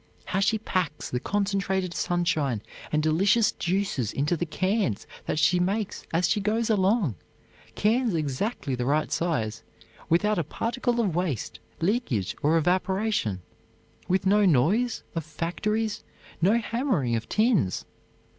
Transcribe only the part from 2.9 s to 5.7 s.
and delicious juices into the cans that she